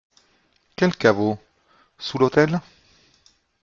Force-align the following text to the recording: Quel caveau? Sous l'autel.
Quel 0.77 0.95
caveau? 0.97 1.37
Sous 1.99 2.17
l'autel. 2.17 2.59